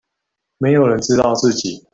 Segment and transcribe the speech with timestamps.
[0.57, 1.85] 沒有人知道自己